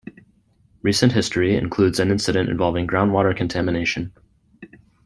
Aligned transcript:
Recent 0.81 1.11
history 1.11 1.55
includes 1.55 1.99
an 1.99 2.09
incident 2.09 2.49
involving 2.49 2.87
groundwater 2.87 3.37
contamination. 3.37 4.11